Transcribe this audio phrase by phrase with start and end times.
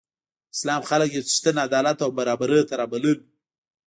[0.55, 3.17] اسلام خلک یو څښتن، عدالت او برابرۍ ته رابلل.